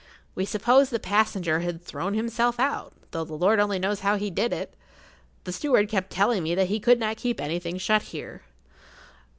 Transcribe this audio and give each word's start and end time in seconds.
We 0.33 0.45
supposed 0.45 0.89
the 0.89 0.97
passenger 0.99 1.59
had 1.59 1.79
thrown 1.79 2.15
himself 2.15 2.59
out, 2.59 2.93
though 3.11 3.23
the 3.23 3.35
Lord 3.35 3.59
only 3.59 3.77
knows 3.77 3.99
how 3.99 4.15
he 4.15 4.31
did 4.31 4.51
it. 4.51 4.73
The 5.43 5.51
steward 5.53 5.89
kept 5.89 6.09
telling 6.09 6.41
me 6.41 6.55
that 6.55 6.69
he 6.69 6.79
could 6.79 6.99
not 6.99 7.17
keep 7.17 7.39
anything 7.39 7.77
shut 7.77 8.01
here. 8.01 8.41